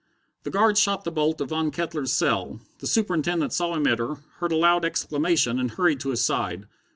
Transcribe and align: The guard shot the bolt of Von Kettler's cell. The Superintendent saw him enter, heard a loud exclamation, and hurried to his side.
The 0.41 0.49
guard 0.49 0.79
shot 0.79 1.03
the 1.03 1.11
bolt 1.11 1.41
of 1.41 1.49
Von 1.49 1.69
Kettler's 1.69 2.11
cell. 2.11 2.59
The 2.79 2.87
Superintendent 2.87 3.53
saw 3.53 3.75
him 3.75 3.85
enter, 3.85 4.15
heard 4.39 4.51
a 4.51 4.55
loud 4.57 4.83
exclamation, 4.83 5.59
and 5.59 5.69
hurried 5.69 5.99
to 5.99 6.09
his 6.09 6.25
side. 6.25 6.65